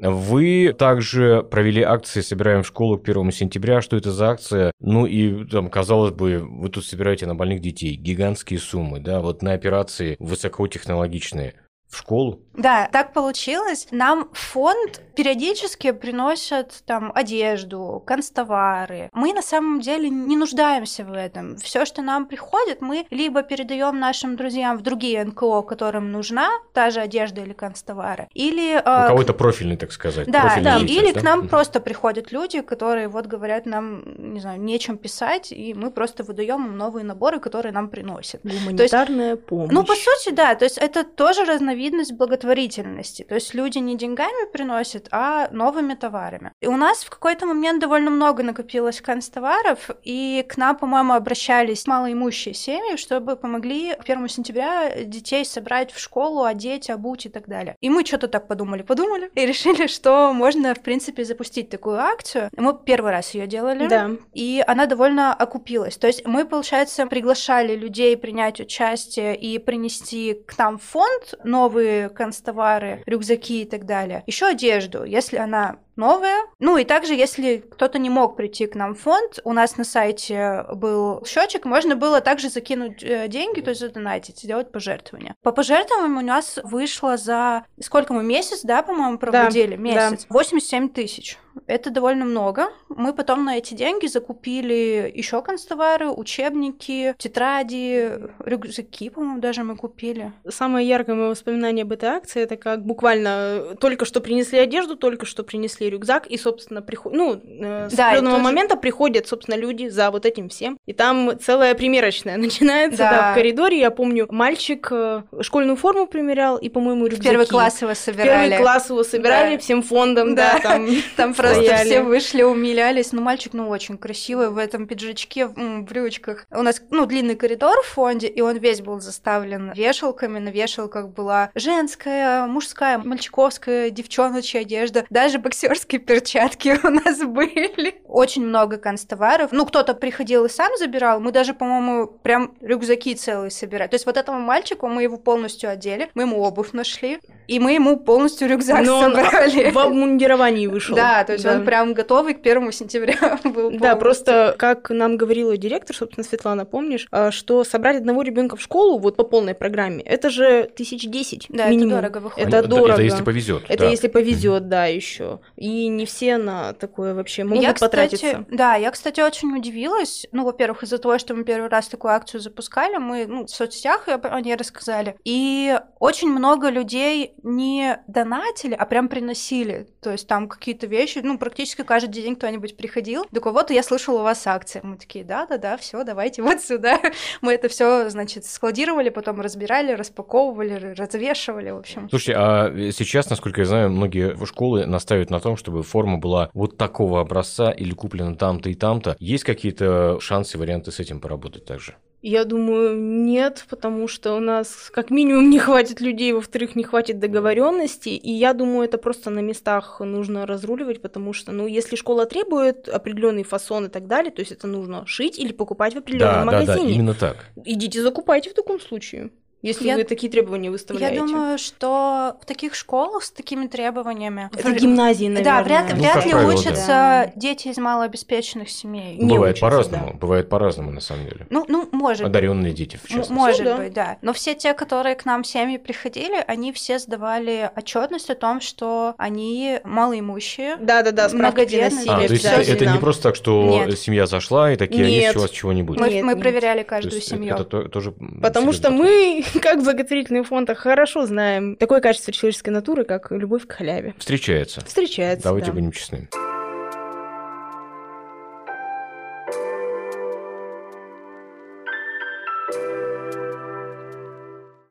[0.00, 3.82] Вы также провели акции «Собираем в школу к 1 сентября».
[3.82, 4.72] Что это за акция?
[4.80, 9.42] Ну и, там, казалось бы, вы тут собираете на больных детей гигантские суммы, да, вот
[9.42, 11.54] на операции высокотехнологичные
[11.90, 12.40] в школу?
[12.54, 13.88] Да, так получилось.
[13.90, 19.08] Нам фонд периодически приносят там одежду, констовары.
[19.12, 21.56] Мы на самом деле не нуждаемся в этом.
[21.56, 26.90] Все, что нам приходит, мы либо передаем нашим друзьям в другие НКО, которым нужна та
[26.90, 28.74] же одежда или констовары, или...
[28.74, 30.30] Э, У кого-то профильный, так сказать.
[30.30, 30.78] Да, да.
[30.78, 31.20] или да?
[31.20, 34.02] к нам просто приходят люди, которые вот говорят нам,
[34.34, 38.42] не знаю, нечем писать, и мы просто выдаем им новые наборы, которые нам приносят.
[38.42, 39.70] Гуманитарная есть, помощь.
[39.72, 40.54] Ну, по сути, да.
[40.54, 41.79] То есть это тоже разновидность
[42.12, 43.24] благотворительности.
[43.28, 46.52] То есть люди не деньгами приносят, а новыми товарами.
[46.60, 51.86] И у нас в какой-то момент довольно много накопилось канцтоваров, и к нам, по-моему, обращались
[51.86, 57.48] малоимущие семьи, чтобы помогли к 1 сентября детей собрать в школу, одеть, обуть и так
[57.48, 57.76] далее.
[57.80, 62.50] И мы что-то так подумали, подумали, и решили, что можно, в принципе, запустить такую акцию.
[62.56, 64.10] Мы первый раз ее делали, да.
[64.32, 65.96] и она довольно окупилась.
[65.96, 71.34] То есть мы, получается, приглашали людей принять участие и принести к нам в фонд
[71.70, 74.24] новые канцтовары, рюкзаки и так далее.
[74.26, 76.46] Еще одежду, если она новое.
[76.58, 79.84] Ну и также, если кто-то не мог прийти к нам в фонд, у нас на
[79.84, 85.34] сайте был счетчик, можно было также закинуть э, деньги, то есть задонатить, сделать пожертвование.
[85.42, 87.64] По пожертвованиям у нас вышло за...
[87.80, 88.24] Сколько мы?
[88.24, 89.76] Месяц, да, по-моему, проводили?
[89.76, 90.26] Да, Месяц.
[90.28, 90.34] Да.
[90.34, 91.38] 87 тысяч.
[91.66, 92.68] Это довольно много.
[92.88, 98.12] Мы потом на эти деньги закупили еще констовары, учебники, тетради,
[98.44, 100.32] рюкзаки, по-моему, даже мы купили.
[100.48, 105.26] Самое яркое мое воспоминание об этой акции это как буквально только что принесли одежду, только
[105.26, 107.12] что принесли рюкзак, и, собственно, приход...
[107.12, 108.44] ну, э, с да, определенного тоже...
[108.44, 110.78] момента приходят, собственно, люди за вот этим всем.
[110.86, 113.10] И там целая примерочная начинается да.
[113.10, 113.78] Да, в коридоре.
[113.78, 117.28] Я помню, мальчик э, школьную форму примерял, и, по-моему, рюкзаки.
[117.28, 118.46] В первый класс его собирали.
[118.46, 119.60] В первый класс его собирали да.
[119.60, 123.12] всем фондом, да, да там, там просто все вышли, умилялись.
[123.12, 126.46] Ну, мальчик, ну, очень красивый в этом пиджачке, в брючках.
[126.50, 130.38] У нас, ну, длинный коридор в фонде, и он весь был заставлен вешалками.
[130.38, 135.04] На вешалках была женская, мужская, мальчиковская, девчоночья одежда.
[135.10, 137.94] Даже боксер консьержские перчатки у нас были.
[138.06, 139.52] Очень много констоваров.
[139.52, 141.20] Ну, кто-то приходил и сам забирал.
[141.20, 143.88] Мы даже, по-моему, прям рюкзаки целые собирали.
[143.88, 147.72] То есть вот этому мальчику мы его полностью одели, мы ему обувь нашли, и мы
[147.72, 149.66] ему полностью рюкзак Но собрали.
[149.66, 150.96] Он в обмундировании вышел.
[150.96, 151.56] Да, то есть да.
[151.56, 153.70] он прям готовый к первому сентября был.
[153.72, 158.62] Да, просто как нам говорила директор, собственно, Светлана, помнишь, а, что собрать одного ребенка в
[158.62, 161.94] школу вот по полной программе, это же тысяч десять да, минимум.
[161.94, 162.48] это дорого выходит.
[162.48, 162.92] Это, это дорого.
[162.92, 163.64] Это если повезет.
[163.68, 163.90] Это да.
[163.90, 165.40] если повезет, да, еще.
[165.60, 168.26] И не все на такое вообще могут я, потратиться.
[168.26, 170.26] Кстати, да, я, кстати, очень удивилась.
[170.32, 174.08] Ну, во-первых, из-за того, что мы первый раз такую акцию запускали, мы ну, в соцсетях
[174.08, 175.16] о ней рассказали.
[175.22, 179.86] И очень много людей не донатили, а прям приносили.
[180.00, 183.26] То есть там какие-то вещи, ну, практически каждый день кто-нибудь приходил.
[183.26, 184.80] Такой, вот я слышала у вас акция.
[184.82, 186.98] Мы такие, да-да-да, все, давайте вот сюда.
[187.42, 192.08] Мы это все, значит, складировали, потом разбирали, распаковывали, развешивали, в общем.
[192.08, 196.76] Слушайте, а сейчас, насколько я знаю, многие школы наставят на том, чтобы форма была вот
[196.76, 199.16] такого образца или куплена там-то и там-то.
[199.18, 201.94] Есть какие-то шансы, варианты с этим поработать также?
[202.22, 207.18] Я думаю, нет, потому что у нас как минимум не хватит людей, во-вторых, не хватит
[207.18, 212.26] договоренности, и я думаю, это просто на местах нужно разруливать, потому что, ну, если школа
[212.26, 216.46] требует определенный фасон и так далее, то есть это нужно шить или покупать в определенном
[216.46, 216.76] да, магазине.
[216.76, 217.46] Да, да, именно так.
[217.64, 219.30] Идите закупайте в таком случае.
[219.62, 221.16] Если я, вы такие требования выставляете.
[221.16, 224.48] Я думаю, что в таких школах с такими требованиями...
[224.52, 224.74] Это в...
[224.74, 225.44] гимназии, наверное.
[225.44, 227.32] Да, вряд, ну, вряд ли правило, учатся да.
[227.36, 229.16] дети из малообеспеченных семей.
[229.16, 230.18] Не бывает по-разному, да.
[230.18, 231.46] бывает по-разному на самом деле.
[231.50, 233.32] Ну, ну может Одаренные дети, в частности.
[233.32, 233.76] Может ну, да.
[233.76, 234.18] быть, да.
[234.22, 238.62] Но все те, которые к нам в семьи приходили, они все сдавали отчетность о том,
[238.62, 242.04] что они малоимущие, Да-да-да, многодетные.
[242.08, 243.98] А, то есть это, это не просто так, что Нет.
[243.98, 245.08] семья зашла и такие, Нет.
[245.08, 245.98] а есть у вас чего-нибудь?
[245.98, 247.54] Мы, мы проверяли каждую семью.
[247.54, 252.70] Это, это тоже Потому что мы, как благотворительные благотворительный фонд хорошо знаем такое качество человеческой
[252.70, 254.14] натуры, как любовь к халяве.
[254.18, 254.84] Встречается.
[254.84, 255.72] Встречается, Давайте да.
[255.72, 256.28] будем честны.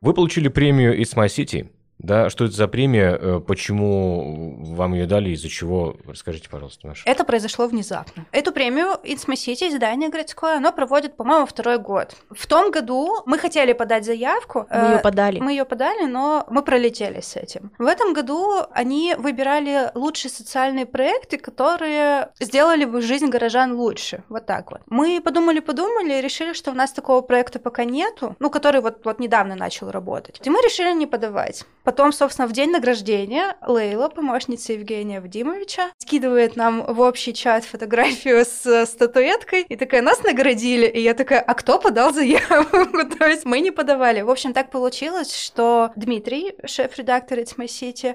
[0.00, 1.68] Вы получили премию It's My City.
[2.02, 5.96] Да, что это за премия, э, почему вам ее дали, из-за чего?
[6.06, 7.02] Расскажите, пожалуйста, Маша.
[7.04, 8.26] Это произошло внезапно.
[8.32, 12.16] Эту премию It's City, издание городское, оно проводит, по-моему, второй год.
[12.30, 14.66] В том году мы хотели подать заявку.
[14.70, 15.40] Мы ее э, подали.
[15.40, 17.70] Мы ее подали, но мы пролетели с этим.
[17.78, 24.22] В этом году они выбирали лучшие социальные проекты, которые сделали бы жизнь горожан лучше.
[24.28, 24.80] Вот так вот.
[24.86, 29.20] Мы подумали-подумали и решили, что у нас такого проекта пока нету, ну, который вот, вот
[29.20, 30.40] недавно начал работать.
[30.42, 31.66] И мы решили не подавать.
[31.90, 38.44] Потом, собственно, в день награждения Лейла, помощница Евгения Вадимовича, скидывает нам в общий чат фотографию
[38.44, 40.86] с статуэткой и такая, нас наградили.
[40.86, 42.86] И я такая, а кто подал заявку?
[43.18, 44.20] То есть мы не подавали.
[44.20, 48.14] В общем, так получилось, что Дмитрий, шеф-редактор It's My City...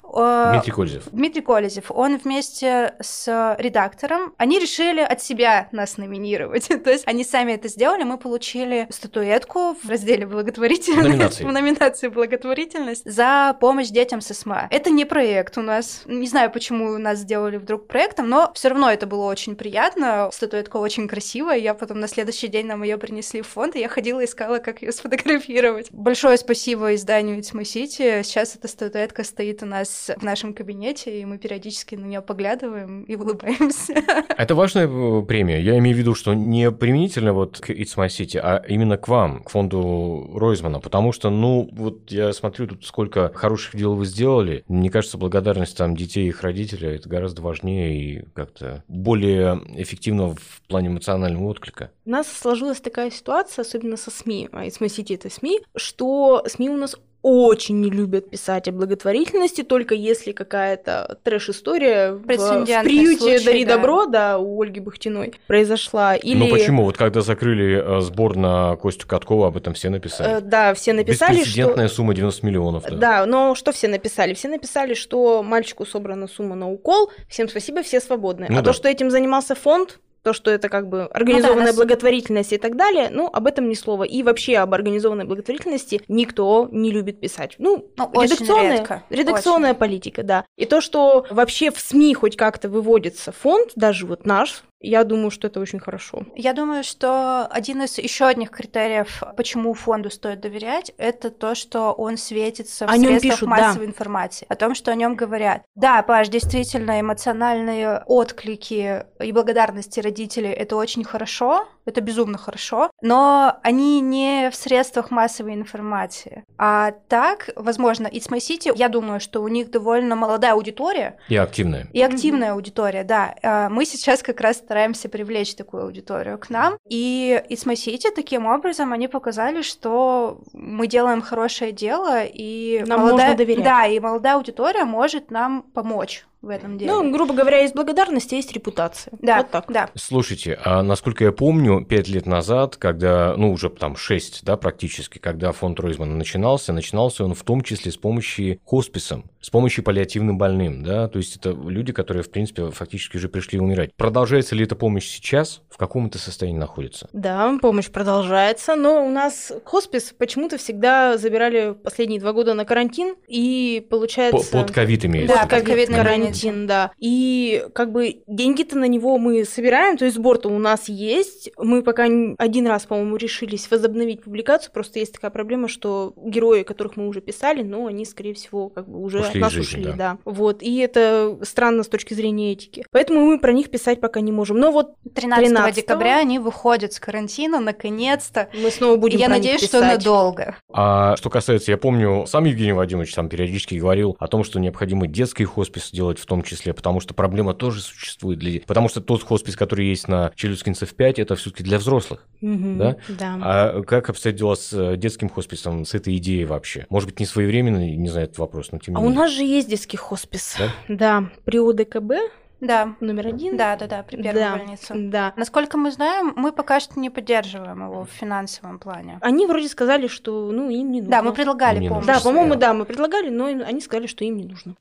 [0.53, 1.03] Дмитрий Колезев.
[1.11, 6.69] Дмитрий Колезев, он вместе с редактором, они решили от себя нас номинировать.
[6.85, 11.09] То есть они сами это сделали, мы получили статуэтку в разделе благотворительность.
[11.09, 11.43] Номинации.
[11.45, 14.67] В номинации благотворительность за помощь детям с СМА.
[14.69, 16.03] Это не проект у нас.
[16.05, 20.29] Не знаю, почему нас сделали вдруг проектом, но все равно это было очень приятно.
[20.31, 21.57] Статуэтка очень красивая.
[21.57, 24.83] Я потом на следующий день нам ее принесли в фонд, и я ходила искала, как
[24.83, 25.87] ее сфотографировать.
[25.89, 28.21] Большое спасибо изданию My City.
[28.21, 33.01] Сейчас эта статуэтка стоит у нас в нашем кабинете, и мы периодически на нее поглядываем
[33.05, 33.95] и улыбаемся.
[34.37, 35.59] Это важная э, премия.
[35.59, 39.07] Я имею в виду, что не применительно вот к It's My City, а именно к
[39.07, 43.95] вам, к фонду Ройзмана, потому что, ну, вот я смотрю, тут сколько хороших хороших дел
[43.95, 44.65] вы сделали.
[44.67, 50.35] Мне кажется, благодарность там детей и их родителей это гораздо важнее и как-то более эффективно
[50.35, 51.91] в плане эмоционального отклика.
[52.05, 56.69] У нас сложилась такая ситуация, особенно со СМИ, а из Сити это СМИ, что СМИ
[56.69, 63.17] у нас очень не любят писать о благотворительности, только если какая-то трэш-история в, в приюте
[63.17, 63.77] случай, «Дари да.
[63.77, 66.15] добро», да, у Ольги Бахтиной произошла.
[66.15, 66.37] Или...
[66.37, 66.83] Ну почему?
[66.83, 70.37] Вот когда закрыли э, сбор на Костю Каткова, об этом все написали.
[70.37, 71.95] Э, да, все написали, Беспрецедентная что...
[71.95, 72.83] сумма 90 миллионов.
[72.83, 72.95] Да.
[72.95, 74.35] да, но что все написали?
[74.35, 78.45] Все написали, что мальчику собрана сумма на укол, всем спасибо, все свободны.
[78.49, 78.71] Ну, а да.
[78.71, 82.57] то, что этим занимался фонд, то, что это как бы организованная ну, да, благотворительность и
[82.57, 84.03] так далее, ну, об этом ни слова.
[84.03, 87.53] И вообще об организованной благотворительности никто не любит писать.
[87.59, 89.03] Ну, ну редакционная, редко.
[89.11, 89.79] редакционная очень.
[89.79, 90.45] политика, да.
[90.57, 95.31] И то, что вообще в СМИ хоть как-то выводится фонд, даже вот наш, я думаю,
[95.31, 96.25] что это очень хорошо.
[96.35, 101.91] Я думаю, что один из еще одних критериев, почему фонду стоит доверять, это то, что
[101.91, 103.91] он светится в о средствах пишут, массовой да.
[103.91, 105.63] информации, о том, что о нем говорят.
[105.75, 113.57] Да, Паш, действительно, эмоциональные отклики и благодарности родителей это очень хорошо, это безумно хорошо, но
[113.63, 116.43] они не в средствах массовой информации.
[116.57, 121.17] А так, возможно, It's My City, я думаю, что у них довольно молодая аудитория.
[121.29, 121.87] И активная.
[121.93, 122.53] И активная mm-hmm.
[122.53, 123.35] аудитория, да.
[123.43, 126.77] А, мы сейчас как раз стараемся привлечь такую аудиторию к нам.
[126.89, 133.01] И It's My City таким образом они показали, что мы делаем хорошее дело, и нам
[133.01, 133.29] молодая...
[133.29, 133.63] можно доверять.
[133.63, 136.91] Да, и молодая аудитория может нам помочь в этом деле.
[136.91, 139.11] Ну, грубо говоря, есть благодарность, а есть репутация.
[139.19, 139.65] Да, вот так.
[139.67, 139.89] Да.
[139.95, 145.17] Слушайте, а насколько я помню, пять лет назад, когда, ну, уже там шесть, да, практически,
[145.17, 150.39] когда фонд Ройзмана начинался, начинался он в том числе с помощью хосписом, с помощью паллиативным
[150.39, 153.93] больным, да, то есть это люди, которые, в принципе, фактически уже пришли умирать.
[153.95, 155.61] Продолжается ли эта помощь сейчас?
[155.69, 157.07] В каком это состоянии находится?
[157.13, 163.13] Да, помощь продолжается, но у нас хоспис почему-то всегда забирали последние два года на карантин,
[163.27, 164.51] и получается...
[164.51, 165.35] Под ковид имеется.
[165.35, 166.89] Да, под ковид карантин да.
[166.97, 171.51] И как бы деньги-то на него мы собираем, то есть сбор-то у нас есть.
[171.59, 172.05] Мы пока
[172.39, 177.21] один раз, по-моему, решились возобновить публикацию, просто есть такая проблема, что герои, которых мы уже
[177.21, 179.93] писали, но они, скорее всего, как бы уже ушли от нас жизни, ушли, да.
[179.93, 180.17] да.
[180.25, 182.85] Вот, и это странно с точки зрения этики.
[182.91, 184.59] Поэтому мы про них писать пока не можем.
[184.59, 188.49] Но вот 13, 13 декабря они выходят с карантина, наконец-то.
[188.53, 190.57] Мы снова будем Я надеюсь, что надолго.
[190.71, 195.07] А что касается, я помню, сам Евгений Вадимович там периодически говорил о том, что необходимо
[195.07, 199.23] детский хоспис делать в том числе, потому что проблема тоже существует для Потому что тот
[199.23, 202.97] хоспис, который есть на Челюскинцев 5, это все таки для взрослых, угу, да?
[203.07, 203.37] Да.
[203.41, 206.85] А как обстоят дела с э, детским хосписом, с этой идеей вообще?
[206.89, 209.17] Может быть, не своевременный, не знаю этот вопрос, но тем не а менее.
[209.17, 210.57] у нас же есть детский хоспис.
[210.57, 210.71] Да?
[210.87, 212.95] Да, при ОДКБ да.
[212.99, 213.57] Номер один?
[213.57, 214.93] Да, да, да, при первой да, больнице.
[214.95, 215.33] Да.
[215.35, 219.19] Насколько мы знаем, мы пока что не поддерживаем его в финансовом плане.
[219.21, 221.11] Они вроде сказали, что ну им не нужно.
[221.11, 222.05] Да, мы предлагали не помощь.
[222.05, 224.75] Да, по-моему, да, мы предлагали, но они сказали, что им не нужно.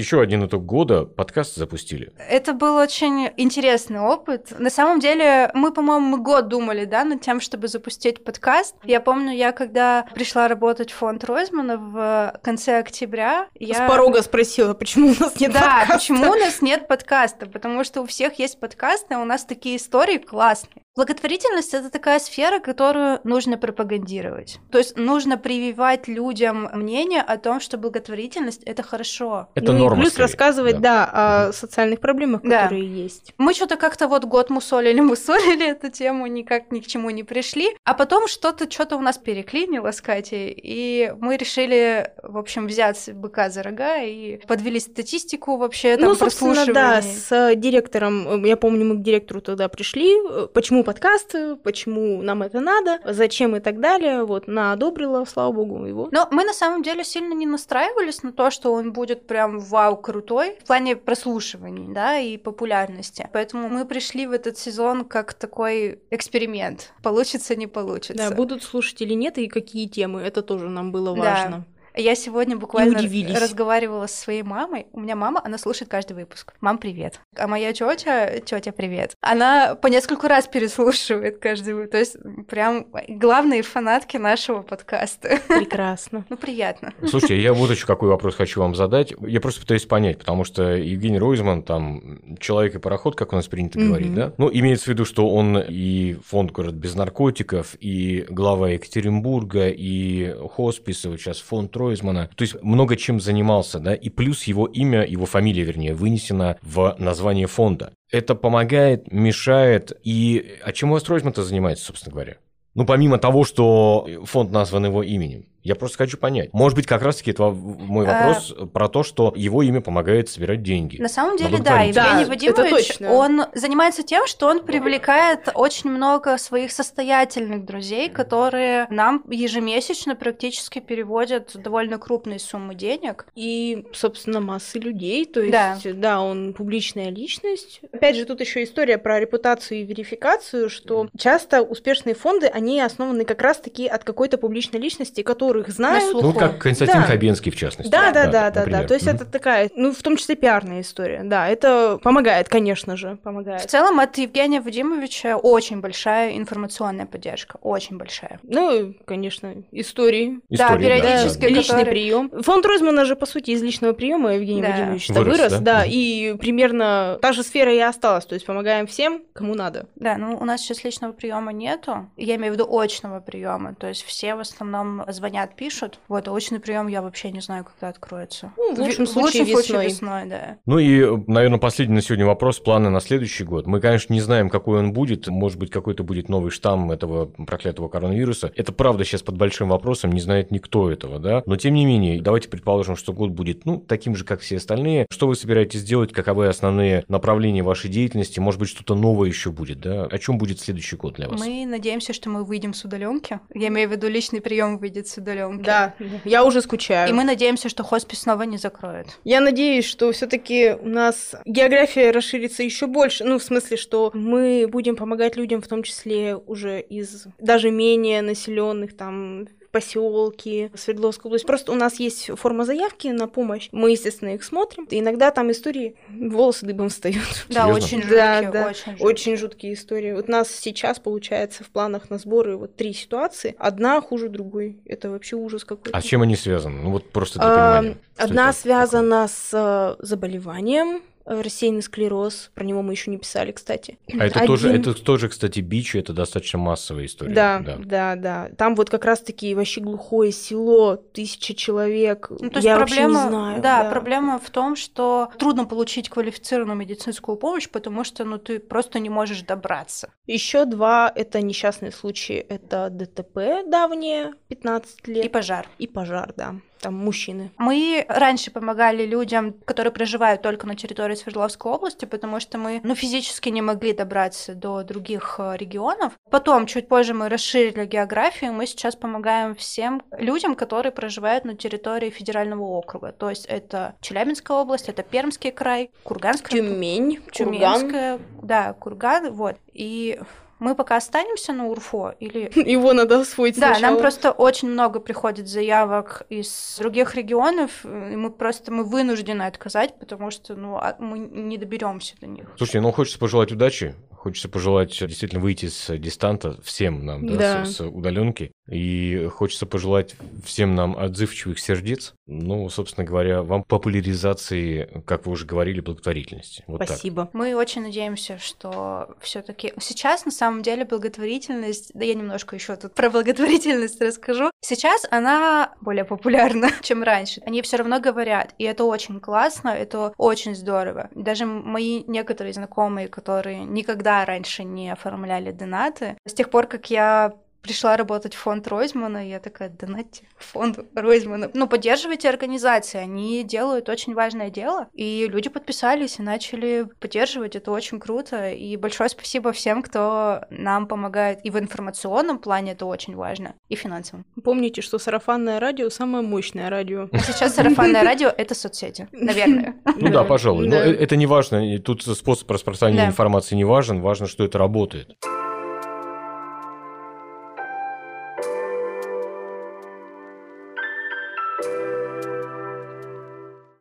[0.00, 2.12] Еще один итог года подкаст запустили.
[2.28, 4.58] Это был очень интересный опыт.
[4.58, 8.74] На самом деле, мы, по-моему, год думали, да, над тем, чтобы запустить подкаст.
[8.82, 13.74] Я помню, я когда пришла работать в фонд Ройзмана в конце октября, я...
[13.74, 15.86] С порога спросила, почему у нас нет да, подкаста.
[15.86, 17.46] Да, почему у нас нет подкаста?
[17.46, 20.82] Потому что у всех есть подкасты, а у нас такие истории классные.
[20.96, 24.58] Благотворительность это такая сфера, которую нужно пропагандировать.
[24.72, 29.48] То есть нужно прививать людям мнение о том, что благотворительность это хорошо.
[29.54, 30.02] Это ну, норма.
[30.02, 30.26] Плюс скорее.
[30.26, 32.62] рассказывать, да, да о социальных проблемах, да.
[32.62, 33.34] которые есть.
[33.38, 37.68] Мы что-то как-то вот год мусолили, мусолили эту тему, никак ни к чему не пришли.
[37.84, 43.10] А потом что-то, что-то у нас переклинило с Катей, и мы решили, в общем, взять
[43.12, 48.84] быка за рога и подвели статистику вообще там Ну, собственно, да, с директором, я помню,
[48.84, 50.14] мы к директору тогда пришли,
[50.52, 54.24] почему подкаст, почему нам это надо, зачем и так далее.
[54.24, 56.08] Вот, на одобрила, слава богу, его.
[56.10, 59.96] Но мы на самом деле сильно не настраивались на то, что он будет прям вау
[59.96, 63.28] крутой в плане прослушиваний, да, и популярности.
[63.32, 66.92] Поэтому мы пришли в этот сезон как такой эксперимент.
[67.02, 68.30] Получится, не получится.
[68.30, 71.58] Да, будут слушать или нет, и какие темы, это тоже нам было важно.
[71.58, 71.79] Да.
[71.96, 74.86] Я сегодня буквально разговаривала со своей мамой.
[74.92, 76.54] У меня мама, она слушает каждый выпуск.
[76.60, 77.20] Мам, привет.
[77.36, 79.16] А моя тетя, тетя, привет.
[79.20, 81.92] Она по нескольку раз переслушивает каждый выпуск.
[81.92, 82.16] То есть
[82.48, 85.40] прям главные фанатки нашего подкаста.
[85.48, 86.24] Прекрасно.
[86.30, 86.94] Ну, приятно.
[87.08, 89.12] Слушайте, я вот еще какой вопрос хочу вам задать.
[89.20, 93.48] Я просто пытаюсь понять, потому что Евгений Ройзман, там, человек и пароход, как у нас
[93.48, 93.86] принято mm-hmm.
[93.86, 94.32] говорить, да?
[94.38, 100.36] Ну, имеется в виду, что он и фонд «Город без наркотиков», и глава Екатеринбурга, и
[100.50, 102.30] хоспис, и вот сейчас фонд Ройзмана.
[102.36, 106.94] То есть много чем занимался, да, и плюс его имя, его фамилия, вернее, вынесена в
[106.98, 107.92] название фонда.
[108.10, 112.36] Это помогает, мешает, и а чем у вас Ройзман-то занимается, собственно говоря?
[112.74, 115.46] Ну, помимо того, что фонд назван его именем.
[115.62, 116.52] Я просто хочу понять.
[116.52, 118.66] Может быть, как раз-таки это мой а, вопрос а...
[118.66, 121.00] про то, что его имя помогает собирать деньги.
[121.00, 126.38] На самом деле, да, Евгений да, Вадимович, он занимается тем, что он привлекает очень много
[126.38, 133.26] своих состоятельных друзей, которые нам ежемесячно практически переводят довольно крупные суммы денег.
[133.34, 135.26] И, собственно, массы людей.
[135.26, 137.80] То есть, да, да он публичная личность.
[137.92, 143.24] Опять же, тут еще история про репутацию и верификацию, что часто успешные фонды, они основаны
[143.24, 146.14] как раз-таки от какой-то публичной личности, которая которых знают.
[146.22, 147.06] Ну, как Константин да.
[147.06, 147.90] Хабенский, в частности.
[147.90, 148.84] Да, да, да, да, да.
[148.84, 151.22] То есть это такая, ну, в том числе пиарная история.
[151.24, 153.62] Да, это помогает, конечно же, помогает.
[153.62, 158.38] В целом от Евгения Вадимовича очень большая информационная поддержка, очень большая.
[158.42, 160.40] Ну, конечно, истории.
[160.48, 161.40] истории да, периодически.
[161.40, 161.54] Да, да.
[161.54, 161.92] Личный которые...
[161.92, 162.42] прием.
[162.42, 164.70] Фонд Ройзмана же, по сути, из личного приема Евгений да.
[164.70, 165.58] Вадимович вырос, вырос да?
[165.58, 168.26] да, и примерно та же сфера и осталась.
[168.26, 169.86] То есть помогаем всем, кому надо.
[169.96, 172.08] Да, ну у нас сейчас личного приема нету.
[172.16, 173.74] Я имею в виду очного приема.
[173.74, 175.98] То есть все в основном звонят не отпишут.
[176.08, 178.52] Вот, а очный прием я вообще не знаю, когда откроется.
[178.56, 180.26] Ну, в лучшем, в случае, лучшем случае весной.
[180.26, 180.56] да.
[180.66, 183.66] Ну и, наверное, последний на сегодня вопрос, планы на следующий год.
[183.66, 185.28] Мы, конечно, не знаем, какой он будет.
[185.28, 188.52] Может быть, какой-то будет новый штамм этого проклятого коронавируса.
[188.54, 191.42] Это правда сейчас под большим вопросом, не знает никто этого, да.
[191.46, 195.06] Но тем не менее, давайте предположим, что год будет, ну, таким же, как все остальные.
[195.10, 198.40] Что вы собираетесь делать, каковы основные направления вашей деятельности?
[198.40, 200.04] Может быть, что-то новое еще будет, да?
[200.04, 201.40] О чем будет следующий год для вас?
[201.40, 203.40] Мы надеемся, что мы выйдем с удаленки.
[203.54, 205.29] Я имею в виду личный прием выйдет с удаленки.
[205.62, 207.08] Да, я уже скучаю.
[207.08, 209.18] И мы надеемся, что хоспис снова не закроют.
[209.24, 213.24] Я надеюсь, что все-таки у нас география расширится еще больше.
[213.24, 218.22] Ну, в смысле, что мы будем помогать людям, в том числе уже из даже менее
[218.22, 221.46] населенных там поселки, Свердловская область.
[221.46, 223.68] Просто у нас есть форма заявки на помощь.
[223.72, 224.84] Мы, естественно, их смотрим.
[224.84, 227.20] И иногда там истории волосы дыбом встают.
[227.48, 229.06] Да, очень жуткие, да, да, очень, жуткие.
[229.06, 230.12] очень жуткие истории.
[230.12, 233.54] Вот у нас сейчас получается в планах на сборы вот три ситуации.
[233.58, 234.80] Одна хуже другой.
[234.86, 235.96] Это вообще ужас какой-то.
[235.96, 236.82] А с чем они связаны?
[236.82, 237.96] Ну вот просто для понимания.
[238.16, 243.98] Одна связана с э, заболеванием, рассеянный склероз, про него мы еще не писали, кстати.
[244.12, 244.46] А это, Один...
[244.46, 247.34] тоже, это тоже, кстати, бич, это достаточно массовая история.
[247.34, 248.50] Да, да, да, да.
[248.56, 252.28] Там вот как раз-таки вообще глухое село, тысяча человек.
[252.30, 253.62] Ну, то есть Я проблема, не знаю.
[253.62, 258.58] Да, да, проблема в том, что трудно получить квалифицированную медицинскую помощь, потому что ну, ты
[258.58, 260.12] просто не можешь добраться.
[260.26, 262.36] Еще два это несчастные случаи.
[262.36, 265.24] Это ДТП давние, 15 лет.
[265.24, 265.68] И пожар.
[265.78, 267.50] И пожар, да там мужчины.
[267.58, 272.94] Мы раньше помогали людям, которые проживают только на территории Свердловской области, потому что мы, ну,
[272.94, 276.14] физически не могли добраться до других э, регионов.
[276.30, 282.10] Потом, чуть позже, мы расширили географию, мы сейчас помогаем всем людям, которые проживают на территории
[282.10, 283.12] федерального округа.
[283.12, 286.60] То есть это Челябинская область, это Пермский край, Курганская...
[286.60, 288.46] Тюмень, Тюменская, Курган.
[288.46, 289.56] да, Курган, вот.
[289.72, 290.18] И
[290.60, 292.50] мы пока останемся на УРФО или...
[292.70, 293.92] Его надо освоить Да, сначала.
[293.92, 299.98] нам просто очень много приходит заявок из других регионов, и мы просто мы вынуждены отказать,
[299.98, 302.44] потому что ну, а, мы не доберемся до них.
[302.56, 307.64] Слушайте, ну хочется пожелать удачи, хочется пожелать действительно выйти с дистанта всем нам, да, да.
[307.64, 308.52] с, с удаленки.
[308.70, 310.14] И хочется пожелать
[310.44, 312.14] всем нам отзывчивых сердец.
[312.26, 316.64] Ну, собственно говоря, вам популяризации, как вы уже говорили, благотворительности.
[316.66, 317.24] Вот Спасибо.
[317.26, 317.34] Так.
[317.34, 322.94] Мы очень надеемся, что все-таки сейчас на самом деле благотворительность, да я немножко еще тут
[322.94, 324.50] про благотворительность расскажу.
[324.60, 327.42] Сейчас она более популярна, чем раньше.
[327.44, 331.10] Они все равно говорят, и это очень классно, это очень здорово.
[331.14, 337.34] Даже мои некоторые знакомые, которые никогда раньше не оформляли донаты, с тех пор, как я
[337.62, 341.50] пришла работать в фонд Ройзмана, я такая, донатьте фонд Ройзмана.
[341.54, 347.70] Ну, поддерживайте организации, они делают очень важное дело, и люди подписались и начали поддерживать, это
[347.70, 353.14] очень круто, и большое спасибо всем, кто нам помогает, и в информационном плане это очень
[353.14, 354.24] важно, и финансовом.
[354.42, 357.08] Помните, что сарафанное радио самое мощное радио.
[357.26, 359.76] Сейчас сарафанное радио— это соцсети, наверное.
[359.96, 364.44] Ну да, пожалуй, но это не важно, тут способ распространения информации не важен, важно, что
[364.44, 365.16] это работает.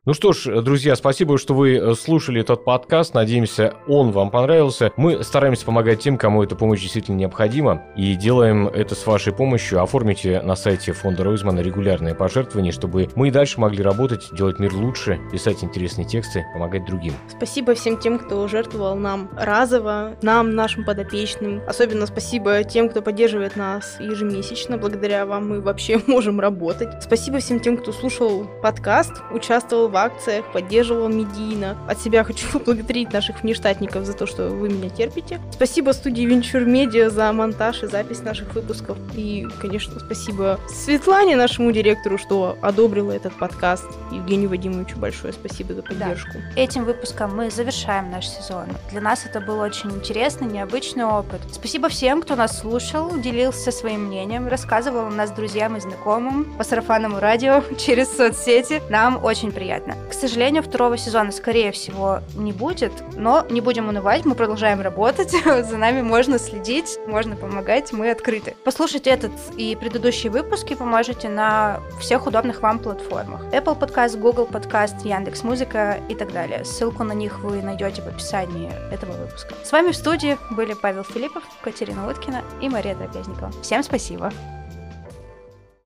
[0.05, 3.13] Ну что ж, друзья, спасибо, что вы э, слушали этот подкаст.
[3.13, 4.93] Надеемся, он вам понравился.
[4.95, 7.83] Мы стараемся помогать тем, кому эта помощь действительно необходима.
[7.97, 9.83] И делаем это с вашей помощью.
[9.83, 14.73] Оформите на сайте фонда Ройзмана регулярные пожертвования, чтобы мы и дальше могли работать, делать мир
[14.73, 17.13] лучше, писать интересные тексты, помогать другим.
[17.27, 21.61] Спасибо всем тем, кто жертвовал нам разово, нам, нашим подопечным.
[21.67, 24.77] Особенно спасибо тем, кто поддерживает нас ежемесячно.
[24.77, 27.03] Благодаря вам мы вообще можем работать.
[27.03, 31.77] Спасибо всем тем, кто слушал подкаст, участвовал в акциях, поддерживал медийно.
[31.87, 35.39] От себя хочу поблагодарить наших внештатников за то, что вы меня терпите.
[35.51, 38.97] Спасибо студии Venture Media за монтаж и запись наших выпусков.
[39.15, 43.85] И, конечно, спасибо Светлане, нашему директору, что одобрила этот подкаст.
[44.11, 46.33] Евгению Вадимовичу большое спасибо за поддержку.
[46.33, 46.61] Да.
[46.61, 48.65] Этим выпуском мы завершаем наш сезон.
[48.91, 51.41] Для нас это был очень интересный, необычный опыт.
[51.51, 56.63] Спасибо всем, кто нас слушал, делился своим мнением, рассказывал о нас друзьям и знакомым по
[56.63, 58.81] сарафанному радио через соцсети.
[58.89, 60.09] Нам очень приятно понятно.
[60.09, 65.31] К сожалению, второго сезона, скорее всего, не будет, но не будем унывать, мы продолжаем работать,
[65.45, 68.55] за нами можно следить, можно помогать, мы открыты.
[68.63, 73.43] Послушать этот и предыдущие выпуски поможете на всех удобных вам платформах.
[73.51, 76.65] Apple Podcast, Google Podcast, Яндекс Музыка и так далее.
[76.65, 79.53] Ссылку на них вы найдете в описании этого выпуска.
[79.63, 83.51] С вами в студии были Павел Филиппов, Катерина Уткина и Мария Трапезникова.
[83.61, 84.31] Всем спасибо!